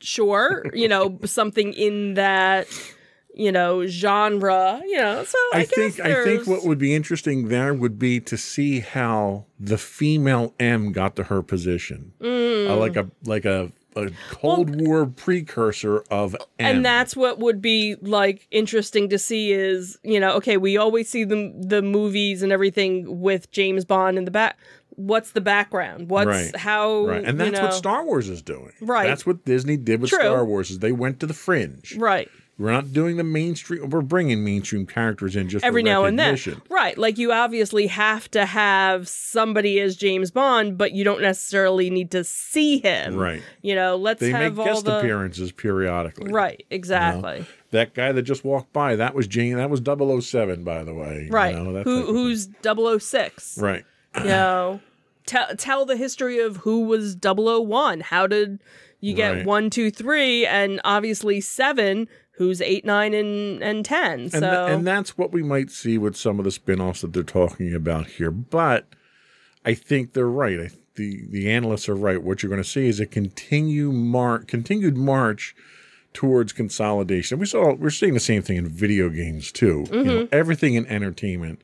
[0.00, 2.66] sure, you know, something in that,
[3.34, 5.24] you know, genre, you know.
[5.24, 8.36] So I, I guess think I think what would be interesting there would be to
[8.36, 12.70] see how the female M got to her position, Mm.
[12.70, 16.76] Uh, like a like a, a Cold War precursor of M.
[16.76, 21.08] and that's what would be like interesting to see is you know okay we always
[21.08, 24.56] see the the movies and everything with James Bond in the back
[24.90, 26.56] what's the background what's Right.
[26.56, 28.72] how right, and you that's what Star Wars is doing.
[28.80, 29.06] Right.
[29.06, 30.20] that's what Disney did with True.
[30.20, 30.70] Star Wars.
[30.70, 31.96] Is they went to the fringe.
[31.96, 32.28] right
[32.60, 33.88] We're not doing the mainstream.
[33.88, 36.36] We're bringing mainstream characters in just every now and then
[36.68, 41.88] right like you obviously have to have somebody as James Bond but you don't necessarily
[41.88, 43.42] need to see him Right.
[43.62, 46.30] you know let's They have make all guest the appearances periodically.
[46.30, 49.56] right exactly That guy that just walked by, that was Jane.
[49.56, 51.24] That was 007, by the way.
[51.26, 53.84] you right know, that who who's 006 right?
[54.18, 54.80] you know
[55.24, 58.60] tell tell the history of who was 001 how did
[59.00, 59.46] you get Right.
[59.46, 62.06] one two three and obviously seven
[62.40, 65.98] who's eight nine and and 10 And, so th- and that's what we might see
[65.98, 68.30] with some of the spin-offs that they're talking about here.
[68.30, 68.86] But
[69.64, 70.58] I think they're right.
[70.58, 72.22] I, the the analysts are right.
[72.22, 75.54] What you're going to see is a continue mar- continued march
[76.14, 77.38] towards consolidation.
[77.38, 79.84] We saw we're seeing the same thing in video games too.
[79.92, 80.34] You know, Mm-hmm.
[80.34, 81.60] everything in entertainment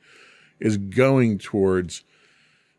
[0.61, 2.05] is going towards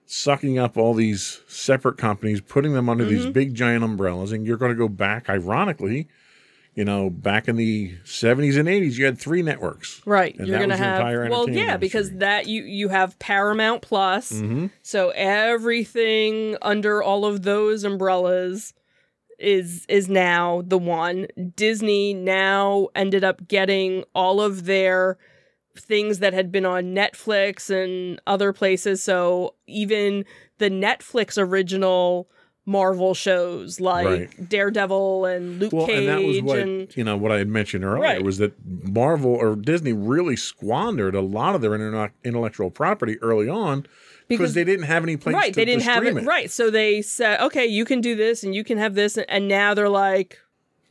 [0.05, 3.13] sucking up all these separate companies, putting them under Mm-hmm.
[3.15, 6.07] these big giant umbrellas, and you're going to go back, ironically,
[6.77, 9.99] you know, back in the 70s and 80s, you had three networks.
[10.05, 10.37] right.
[10.37, 13.81] And you're that gonna your have entire well yeah because that you you have paramount
[13.81, 14.31] plus.
[14.31, 14.69] Mhm.
[14.83, 18.73] so everything under all of those umbrellas
[19.39, 21.27] is is now the one.
[21.55, 25.17] Disney now ended up getting all of their
[25.75, 29.01] things that had been on netflix and other places.
[29.03, 30.25] So even
[30.59, 32.29] the netflix original
[32.67, 34.49] marvel shows like Right.
[34.49, 37.47] daredevil and luke Well, cage and that was what and you know what I had
[37.47, 38.21] mentioned earlier Right.
[38.23, 41.73] was that Marvel or Disney really squandered a lot of their
[42.25, 43.85] intellectual property early on
[44.27, 46.69] because they didn't have any place right to, they didn't have it, stream right so
[46.69, 49.87] they said okay you can do this and you can have this and now they're
[49.89, 50.37] like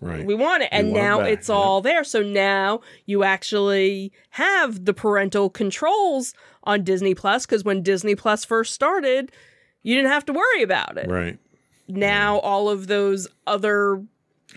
[0.00, 0.24] Right.
[0.26, 1.54] we want it and want now it's yeah.
[1.54, 6.32] all there so now you actually have the parental controls
[6.64, 9.32] on disney plus because when disney plus first started
[9.82, 11.38] you didn't have to worry about it right.
[11.88, 14.02] Now all of those other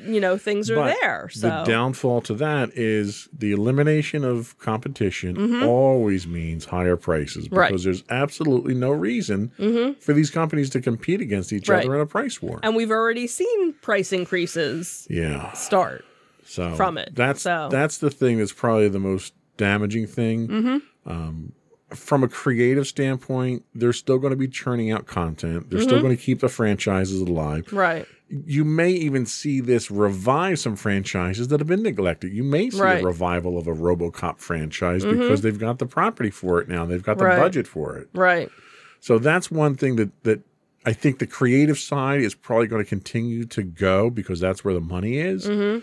[0.06, 4.58] you know things are But there so The downfall to that is the elimination of
[4.60, 5.65] competition Mhm.
[5.68, 7.84] always means higher prices because Right.
[7.84, 10.00] there's absolutely no reason Mhm.
[10.02, 11.84] for these companies to compete against each Right.
[11.84, 12.60] other in a price war.
[12.63, 15.52] and we've already seen price increases yeah.
[15.54, 16.06] start
[16.46, 17.68] So from it, That's so.
[17.70, 20.48] that's the thing that's probably the most damaging thing.
[20.48, 20.82] Mhm.
[21.06, 21.52] Um,
[21.91, 25.69] from a creative standpoint, they're still going to be churning out content.
[25.69, 26.02] They're still Mhm.
[26.04, 27.71] going to keep the franchises alive.
[27.73, 32.32] right You may even see this revive some franchises that have been neglected.
[32.32, 33.02] You may see Right.
[33.02, 36.86] a revival of a RoboCop franchise because they've got the property for it now.
[36.86, 37.38] They've got the Right.
[37.38, 38.08] budget for it.
[38.13, 38.52] right
[38.99, 40.41] So that's one thing that that
[40.86, 44.73] I think the creative side is probably going to continue to go because that's where
[44.75, 45.47] the money is.
[45.47, 45.80] hmm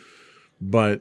[0.61, 1.01] But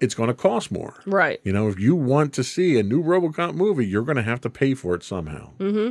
[0.00, 0.94] it's going to cost more.
[1.06, 4.22] right You know, if you want to see a new RoboCop movie, you're going to
[4.22, 5.50] have to pay for it somehow.
[5.58, 5.90] hmm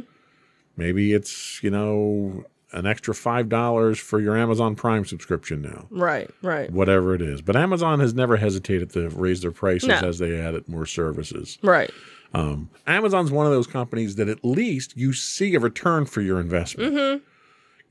[0.78, 6.30] Maybe it's you know an extra five dollars for your Amazon Prime subscription now, right
[6.42, 7.42] right whatever it is.
[7.42, 10.08] But Amazon has never hesitated to raise their prices No.
[10.10, 11.58] as they added more services.
[11.64, 11.90] right
[12.34, 16.42] Um, Amazon's one of those companies that at least you see a return for your
[16.42, 16.94] investment.
[16.94, 17.24] hmm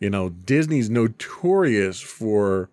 [0.00, 2.68] You know, Disney's notorious for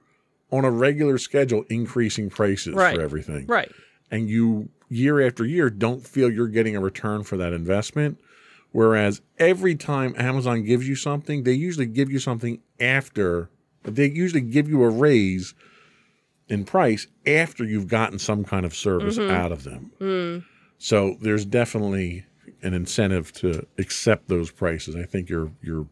[0.51, 2.95] on a regular schedule increasing prices Right.
[2.95, 3.45] for everything.
[3.47, 3.71] right
[4.09, 8.19] and you year after year don't feel you're getting a return for that investment.
[8.73, 13.49] Whereas every time Amazon gives you something, they usually give you something after,
[13.83, 15.53] they usually give you a raise
[16.49, 19.91] in price after you've gotten some kind of service out of them.
[20.01, 20.45] Mm.
[20.77, 22.25] So there's definitely
[22.61, 24.95] an incentive to accept those prices.
[24.95, 25.87] I think your your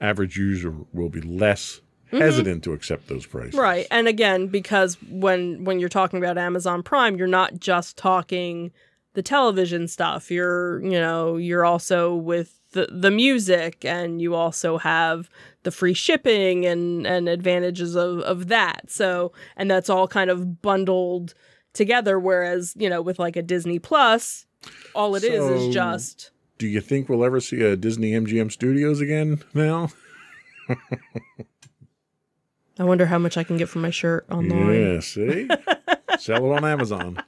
[0.00, 2.18] average user will be less Mm-hmm.
[2.18, 3.54] hesitant to accept those prices.
[3.54, 3.86] Right.
[3.90, 8.72] And again, because when when you're talking about Amazon Prime, you're not just talking
[9.14, 10.30] the television stuff.
[10.30, 15.28] You're, you know, you're also with the the music and you also have
[15.64, 18.90] the free shipping and and advantages of of that.
[18.90, 21.34] So, and that's all kind of bundled
[21.74, 24.46] together whereas, you know, with like a Disney Plus,
[24.94, 28.50] all it is So- is just Do you think we'll ever see a Disney MGM
[28.50, 29.90] Studios again now?
[32.78, 34.74] I wonder how much I can get for my shirt online.
[34.94, 35.48] Yeah, see?
[36.18, 37.22] Sell it on Amazon.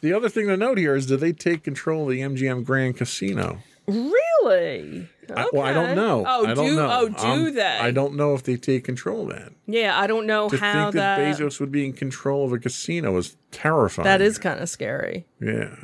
[0.00, 2.96] the other thing to note here is do they take control of the MGM Grand
[2.96, 3.58] Casino?
[3.86, 5.08] Really?
[5.34, 6.24] I, well, I don't know.
[6.26, 6.88] Oh, I don't do know.
[6.90, 7.16] oh do
[7.48, 7.62] Um, they?
[7.62, 9.52] I don't know if they take control of that.
[9.66, 11.38] Yeah, I don't know To how think that, that.
[11.38, 14.04] Bezos would be in control of a casino is terrifying.
[14.04, 15.26] that is kind of scary.
[15.40, 15.74] Yeah.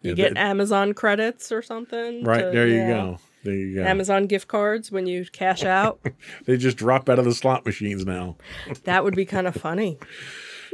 [0.00, 2.24] You Yeah, get that- Amazon credits or something.
[2.24, 2.88] right to- there you yeah.
[2.88, 3.18] go.
[3.44, 3.82] There you go.
[3.84, 6.00] Amazon gift cards when you cash out.
[6.46, 8.36] They just drop out of the slot machines now.
[8.84, 9.98] that would be kind of funny.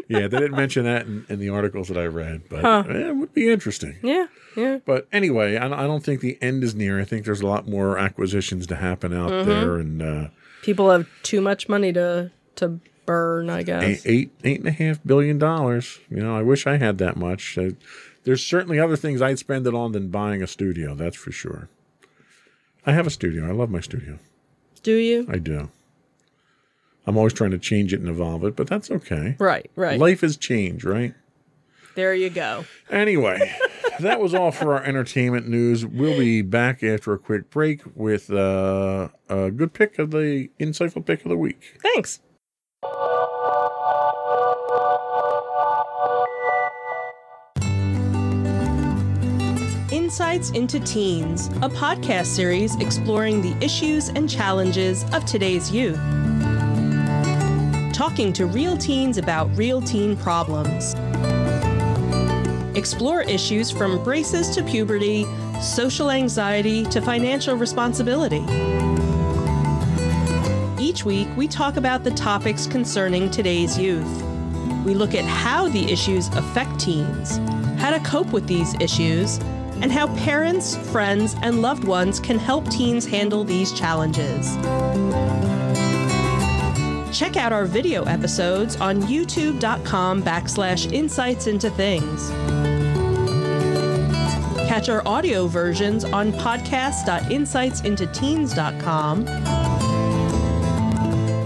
[0.09, 2.85] Yeah, they didn't mention that in, in the articles that I read, but Huh.
[2.89, 3.97] eh, it would be interesting.
[4.03, 4.79] Yeah, yeah.
[4.87, 6.99] But anyway, I, I don't think the end is near.
[7.01, 9.49] I think there's a lot more acquisitions to happen out Mm-hmm.
[9.51, 10.29] there, and uh,
[10.63, 13.51] People have too much money to to burn.
[13.51, 13.83] I guess.
[13.85, 15.99] eight, eight eight and a half billion dollars.
[16.11, 17.59] You know, I wish I had that much.
[17.59, 17.71] Uh,
[18.25, 20.95] there's certainly other things I'd spend it on than buying a studio.
[20.95, 21.69] That's for sure.
[22.89, 23.47] I have a studio.
[23.47, 24.19] I love my studio.
[24.83, 25.27] Do you?
[25.29, 25.69] I do.
[27.07, 29.37] I'm always trying to change it and evolve it, but that's okay.
[29.39, 30.01] Right, right.
[30.01, 31.15] Life is change, right?
[31.97, 32.65] there you go.
[32.89, 33.55] Anyway,
[34.01, 35.85] that was all for our entertainment news.
[35.85, 41.05] We'll be back after a quick break with uh, a good pick of the insightful
[41.05, 41.77] pick of the week.
[41.83, 42.21] Thanks.
[50.09, 55.99] Insights into Teens, a podcast series exploring the issues and challenges of today's youth.
[57.93, 60.95] Talking to real teens about real teen problems.
[62.75, 65.27] Explore issues from braces to puberty,
[65.61, 68.47] social anxiety to financial responsibility.
[70.83, 74.23] Each week, we talk about the topics concerning today's youth.
[74.87, 77.37] We look at how the issues affect teens,
[77.79, 79.39] how to cope with these issues,
[79.81, 84.57] and how parents, friends, and loved ones can help teens handle these challenges.
[87.17, 92.31] Check out our video episodes on youtube.com backslash insights into things.
[94.69, 99.29] Catch our audio versions on podcast.insightsintoteens.com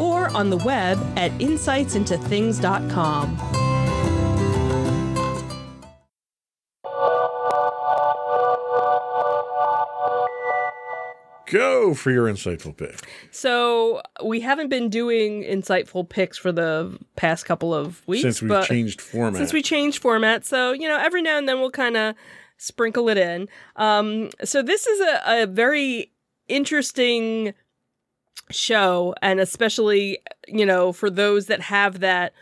[0.00, 3.61] or on the web at insightsintothings.com.
[11.52, 13.06] Go for your insightful pick.
[13.30, 18.64] So we haven't been doing insightful picks for the past couple of weeks Since we've
[18.64, 19.36] changed format.
[19.36, 20.46] since we changed format.
[20.46, 22.14] So you know, every now and then we'll kind of
[22.56, 23.48] sprinkle it in.
[23.76, 26.10] Um, so this is a, a very
[26.48, 27.52] interesting
[28.50, 32.32] show, and especially you know for those that have that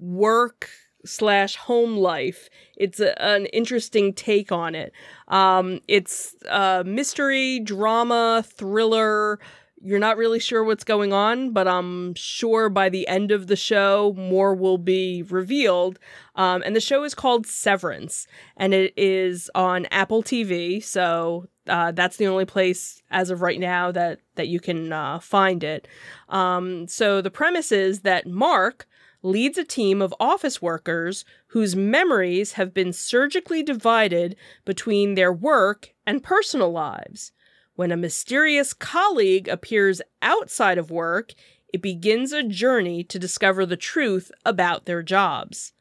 [0.00, 0.70] work
[1.04, 2.48] slash home life.
[2.76, 4.92] It's a, an interesting take on it.
[5.28, 9.38] Um it's a mystery drama thriller.
[9.82, 13.56] You're not really sure what's going on but i'm sure by the end of the
[13.56, 15.98] show more will be revealed.
[16.34, 18.26] Um, and the show is called severance
[18.56, 23.60] and it is on apple tv so uh, that's the only place as of right
[23.60, 25.86] now that that you can uh, find it.
[26.28, 28.86] Um, so the premise is that mark
[29.22, 35.92] leads a team of office workers whose memories have been surgically divided between their work
[36.06, 37.32] and personal lives.
[37.74, 41.32] When a mysterious colleague appears outside of work,
[41.72, 45.72] it begins a journey to discover the truth about their jobs.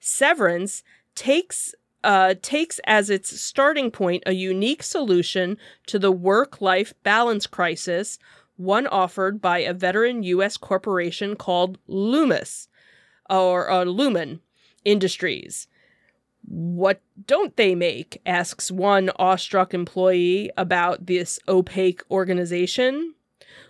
[0.00, 0.82] Severance
[1.14, 7.46] takes uh, takes as its starting point a unique solution to the work life balance
[7.46, 8.18] crisis,
[8.56, 10.58] one offered by a veteran U.S.
[10.58, 12.68] corporation called Loomis
[13.28, 14.40] or uh, Lumon
[14.84, 15.66] Industries.
[16.46, 18.20] What don't they make?
[18.26, 23.14] asks one awestruck employee about this opaque organization.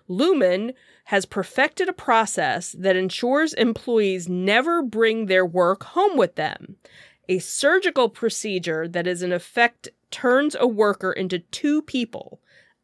[0.08, 0.74] Lumon
[1.04, 6.76] has perfected a process that ensures employees never bring their work home with them.
[7.28, 12.40] A surgical procedure that is in effect turns a worker into two people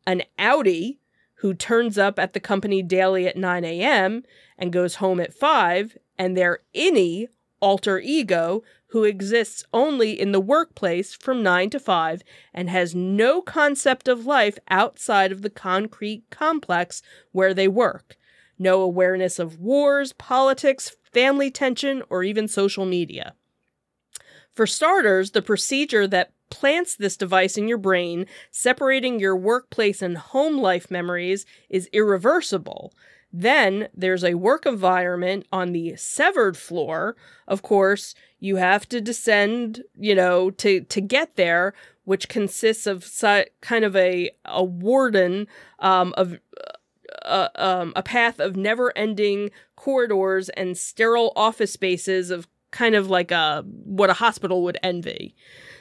[0.06, 0.96] an Outie,
[1.36, 4.24] who turns up at the company daily at 9 a.m.
[4.58, 7.28] and goes home at 5, and their innie
[7.60, 13.40] alter ego who exists only in the workplace from 9 to 5 and has no
[13.40, 17.00] concept of life outside of the concrete complex
[17.32, 18.18] where they work.
[18.58, 23.34] No awareness of wars, politics, family tension, or even social media.
[24.54, 30.18] For starters, the procedure that plants this device in your brain, separating your workplace and
[30.18, 32.92] home life memories, is irreversible.
[33.32, 37.16] Then there's a work environment on the severed floor.
[37.46, 41.74] Of course, you have to descend, you know, to to get there,
[42.04, 45.46] which consists of si- kind of a a warden
[45.78, 46.38] um, of
[47.22, 53.08] a, um, a path of never ending corridors and sterile office spaces of kind of
[53.08, 55.34] like a what a hospital would envy.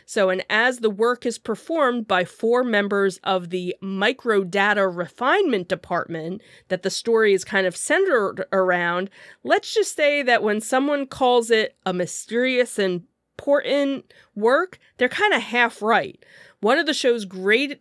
[0.10, 6.42] So, and as the work is performed by four members of the microdata refinement department
[6.70, 9.12] that the story is kind of centered around,
[9.44, 13.04] let's just say that when someone calls it a mysterious and
[13.38, 16.26] important work, they're kind of half right.
[16.60, 17.80] One of the show's great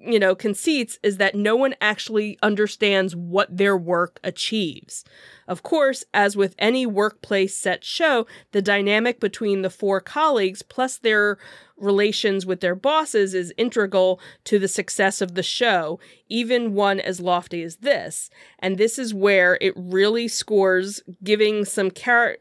[0.00, 5.04] you know, conceits is that no one actually understands what their work achieves.
[5.48, 10.98] Of course, as with any workplace set show, the dynamic between the four colleagues plus
[10.98, 11.38] their
[11.76, 17.20] relations with their bosses is integral to the success of the show, even one as
[17.20, 18.30] lofty as this.
[18.58, 22.38] And this is where it really scores, giving some char-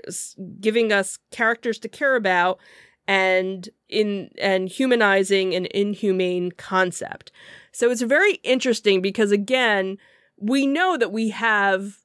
[0.60, 2.60] giving us characters to care about
[3.08, 7.32] and in and humanizing an inhumane concept.
[7.72, 9.98] So it's very interesting because again,
[10.38, 11.98] we know that we have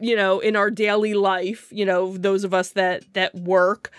[0.00, 3.90] you know in our daily life, you know, those of us that that work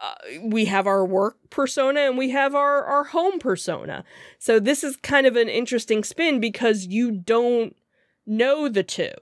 [0.00, 4.04] uh, we have our work persona and we have our our home persona.
[4.38, 7.76] So this is kind of an interesting spin because you don't
[8.26, 9.14] know the two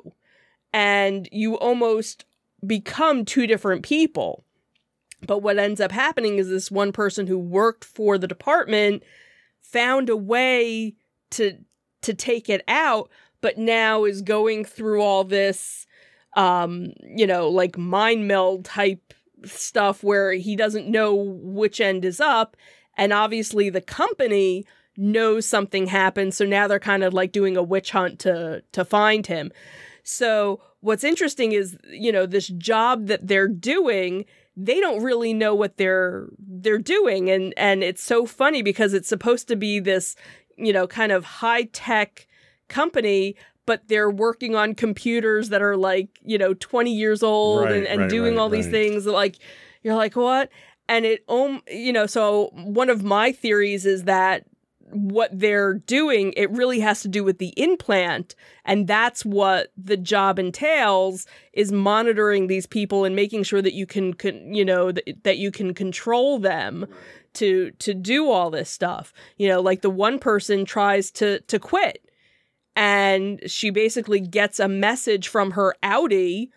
[0.72, 2.24] and you almost
[2.66, 4.44] become two different people.
[5.22, 9.02] But what ends up happening is this one person who worked for the department
[9.60, 10.94] found a way
[11.30, 11.58] to
[12.02, 13.10] to take it out,
[13.40, 15.86] but now is going through all this
[16.36, 19.14] um, you know, like mind meld type
[19.44, 22.56] stuff where he doesn't know which end is up.
[22.96, 24.64] And obviously the company
[24.96, 26.34] knows something happened.
[26.34, 29.50] So now they're kind of like doing a witch hunt to to find him.
[30.02, 34.24] So what's interesting is, you know, this job that they're doing
[34.56, 37.30] they don't really know what they're they're doing.
[37.30, 40.16] And and it's so funny because it's supposed to be this
[40.56, 42.26] you know kind of high tech
[42.68, 43.36] company
[43.66, 47.86] but they're working on computers that are like you know 20 years old Right, and,
[47.86, 49.06] and right, doing right, all these things.
[49.06, 49.36] Like
[49.82, 50.50] you're like what?
[50.88, 54.46] And it um you know so one of my theories is that
[54.90, 58.34] what they're doing it really has to do with the implant
[58.64, 63.86] and that's what the job entails is monitoring these people and making sure that you
[63.86, 66.86] can, can you know that, that you can control them
[67.36, 69.12] to to do all this stuff.
[69.36, 72.02] You know like the one person tries to to quit.
[72.74, 76.50] And she basically gets a message from her Outie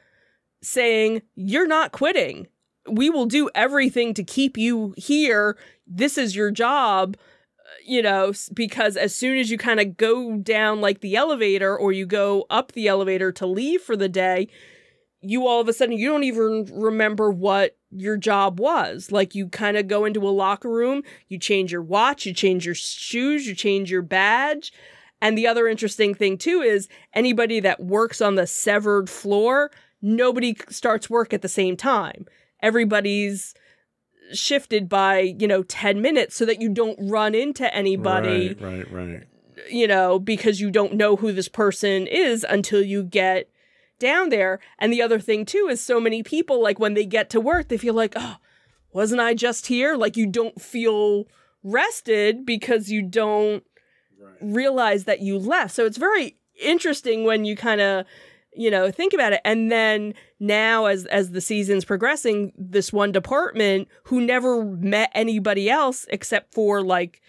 [0.61, 2.47] saying you're not quitting.
[2.89, 5.57] We will do everything to keep you here.
[5.87, 7.15] This is your job
[7.85, 11.91] you know, because as soon as you kind of go down like the elevator or
[11.91, 14.47] you go up the elevator to leave for the day,
[15.21, 19.11] you all of a sudden you don't even remember what your job was.
[19.11, 22.65] Like you kind of go into a locker room, you change your watch, you change
[22.65, 24.71] your shoes, you change your badge.
[25.21, 30.55] And the other interesting thing too is anybody that works on the severed floor, nobody
[30.69, 32.25] starts work at the same time.
[32.61, 33.53] Everybody's
[34.33, 39.09] shifted by, you know, 10 minutes so that you don't run into anybody Right, right,
[39.09, 39.23] right.
[39.69, 43.49] you know, because you don't know who this person is until you get
[43.99, 44.59] down there.
[44.77, 47.67] And the other thing too is so many people like when they get to work,
[47.67, 48.37] they feel like, "Oh,
[48.93, 51.27] wasn't I just here?" Like you don't feel
[51.63, 53.63] rested because you don't
[54.41, 55.73] realize that you left.
[55.75, 58.05] So it's very interesting when you kind of
[58.59, 59.41] you know think about it.
[59.45, 65.69] And then now as as the season's progressing this one department who never met anybody
[65.69, 67.21] else except for like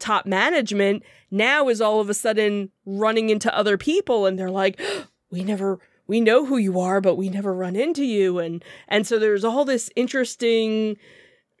[0.00, 4.80] top management now is all of a sudden running into other people and they're like
[5.30, 5.78] we never
[6.08, 8.40] we know who you are but we never run into you.
[8.40, 10.96] And and so there's all this interesting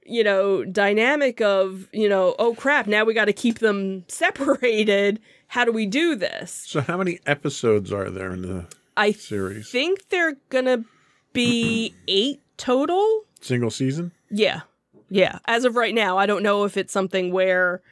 [0.04, 5.20] you know dynamic of you know oh crap now we got to keep them separated.
[5.48, 6.50] How do we do this?
[6.66, 9.68] So, how many episodes are there in the i series?
[9.70, 10.84] think they're gonna
[11.32, 13.24] be eight total.
[13.40, 14.12] Single season?
[14.30, 14.60] yeah.
[15.10, 15.40] Yeah.
[15.46, 17.82] As of right now i don't know if it's something where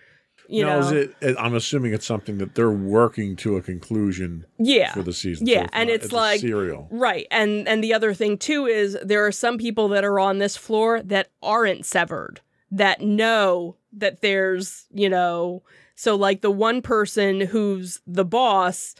[0.51, 1.37] you now, know is it?
[1.39, 5.47] I'm assuming it's something that they're working to a conclusion yeah for the season.
[5.47, 6.89] Yeah, and not- it's a like- serial.
[6.91, 7.27] Right.
[7.31, 10.57] And and the other thing too is there are some people that are on this
[10.57, 12.41] floor that aren't severed
[12.71, 15.63] that know that there's, you know,
[15.97, 18.95] so like the one person who's the boss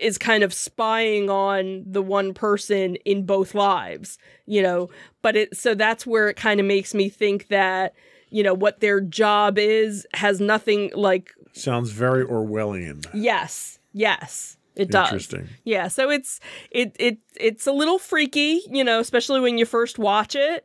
[0.00, 4.16] is kind of spying on the one person in both lives,
[4.46, 4.88] you know,
[5.22, 7.94] but it so that's where it kind of makes me think that
[8.30, 13.04] you know what their job is has nothing like Sounds very Orwellian.
[13.14, 15.48] yes yes it does Interesting.
[15.64, 16.38] yeah, so it's
[16.70, 20.64] it it it's a little freaky, you know, especially when you first watch it.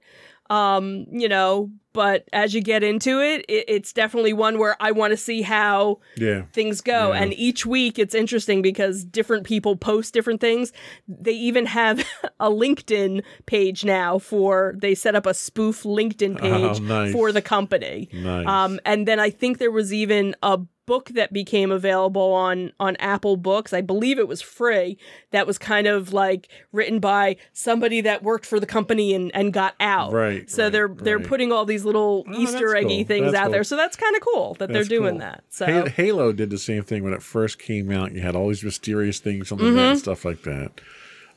[0.53, 4.91] Um, you know, but as you get into it, it it's definitely one where I
[4.91, 6.43] want to see how Yeah.
[6.51, 7.11] things go.
[7.13, 7.21] Yeah.
[7.21, 10.73] And each week it's interesting because different people post different things.
[11.07, 11.99] They even have
[12.39, 17.13] a LinkedIn page now for they set up a spoof LinkedIn page Oh, nice.
[17.13, 18.09] for the company.
[18.11, 18.47] Nice.
[18.47, 22.95] Um, and then I think there was even a book that became available on on
[22.97, 23.73] Apple Books.
[23.73, 24.97] I believe it was free.
[25.31, 29.53] That was kind of like written by somebody that worked for the company and, and
[29.53, 30.11] got out.
[30.11, 31.27] Right, So right, they're they're right.
[31.27, 33.07] putting all these little Oh, Easter eggy cool.
[33.07, 33.63] things That's out there.
[33.63, 35.19] So that's kind of cool that That's they're doing cool.
[35.19, 35.43] that.
[35.49, 38.11] So Halo, did the same thing when it first came out.
[38.13, 39.77] You had all these mysterious things on the Mm-hmm.
[39.79, 40.71] and stuff like that.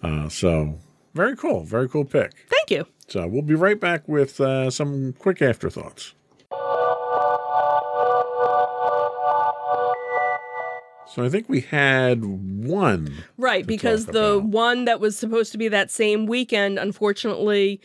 [0.02, 0.78] Uh, so
[1.14, 1.62] very cool.
[1.64, 2.32] Very cool pick.
[2.48, 2.86] thank you.
[3.08, 6.12] So we'll be right back with uh, some quick afterthoughts.
[11.16, 13.10] So I think we had one.
[13.38, 14.44] Right, because the about.
[14.50, 17.80] one that was supposed to be that same weekend unfortunately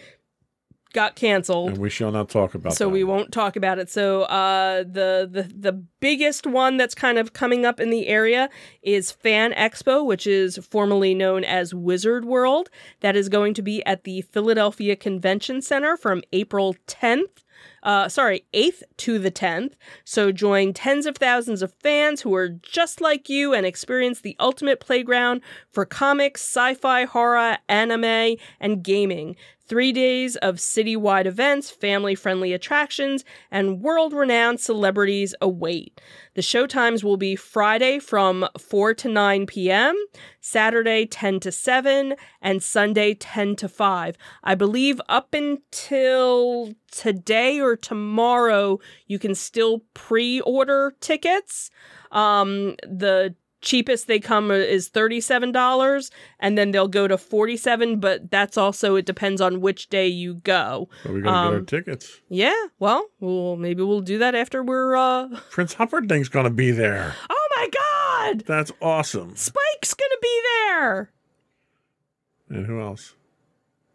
[0.92, 1.70] got canceled.
[1.70, 2.76] And we shall not talk about that.
[2.76, 3.16] so we one.
[3.16, 3.90] won't talk about it.
[3.90, 5.72] So uh, the the the
[6.02, 8.50] biggest one that's kind of coming up in the area
[8.82, 12.70] is Fan Expo, which is formerly known as Wizard World.
[13.00, 17.41] That is going to be at the Philadelphia Convention Center from April 10th.
[17.84, 19.74] Uh, sorry, 8th to the 10th.
[20.06, 24.36] So join tens of thousands of fans who are just like you and experience the
[24.40, 29.36] ultimate playground for comics, sci fi, horror, anime, and gaming.
[29.72, 36.02] Three days of citywide events, family friendly attractions, and world renowned celebrities await.
[36.34, 39.96] The showtimes will be Friday from 4 to 9 p.m.,
[40.42, 44.18] Saturday 10 to 7, and Sunday 10 to 5.
[44.44, 51.72] I believe up until today or tomorrow, you can still pre order tickets.
[52.12, 58.58] Um, the cheapest they come is $37 and then they'll go to 47 but that's
[58.58, 61.66] also it depends on which day you go So we got to get our um,
[61.66, 62.22] tickets.
[62.30, 66.72] yeah well well maybe we'll do that after we're uh Prince Humperdinck's going to be
[66.72, 67.16] there.
[67.30, 69.36] oh my god That's awesome.
[69.36, 71.12] spike's gonna be there
[72.50, 73.16] And who else?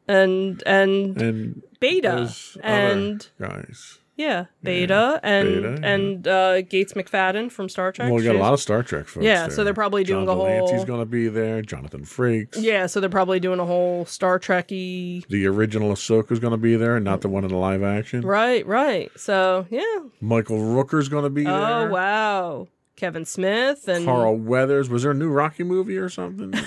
[0.09, 3.99] and and And beta and guys.
[4.17, 5.89] Yeah beta and Beta, yeah.
[5.89, 9.07] and uh gates mcfadden from star trek Well, we got a lot of Star Trek
[9.07, 9.25] folks.
[9.25, 9.51] Yeah, there.
[9.51, 11.61] so they're probably doing John a whole- de Lancie's going to be there.
[11.61, 12.57] Jonathan Frakes.
[12.59, 16.77] yeah so they're probably doing a whole star trekky The original Ahsoka's going to be
[16.77, 18.23] there, and not the one in the live action.
[18.23, 19.83] right right so yeah
[20.23, 21.53] Michael Rooker's going to be there.
[21.53, 24.89] Oh wow, Kevin Smith and Carl Weathers.
[24.89, 26.55] Was there a new Rocky movie or something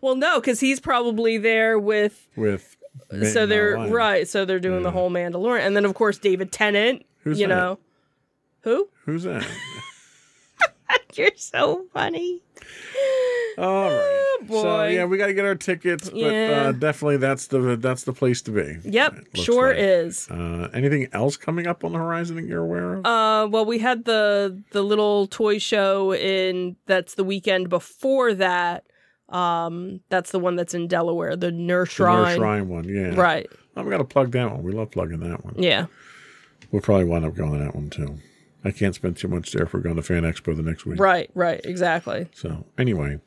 [0.00, 2.28] well, no, because he's probably there with.
[2.36, 2.73] with?
[3.32, 4.26] So they're right.
[4.26, 7.04] So they're doing the whole Mandalorian, and then of course David Tennant.
[7.22, 7.54] Who's you that?
[7.54, 7.78] know,
[8.62, 8.88] who?
[9.04, 9.46] Who's that?
[11.14, 12.40] You're so funny.
[13.56, 14.20] All right.
[14.36, 14.88] Oh, boy.
[14.88, 16.64] yeah, we got to get our tickets, but Yeah.
[16.68, 18.78] uh, definitely that's the that's the place to be.
[18.82, 19.76] Yep, sure like.
[19.78, 20.28] is.
[20.28, 23.06] Uh, anything else coming up on the horizon that you're aware of?
[23.06, 28.84] Uh, well, we had the the little toy show in that's the weekend before that.
[29.34, 32.36] Um, that's the one that's in Delaware, the Nurse The Shrine.
[32.36, 33.14] Shrine one, yeah.
[33.14, 33.50] Right.
[33.76, 34.62] I'm gonna plug that one.
[34.62, 35.54] We love plugging that one.
[35.58, 35.86] Yeah.
[36.70, 38.18] We'll probably wind up going to that one too.
[38.64, 40.98] I can't spend too much there if we're going to Fan Expo the next week.
[40.98, 41.30] Right.
[41.34, 41.60] Right.
[41.64, 42.28] Exactly.
[42.32, 43.20] So anyway,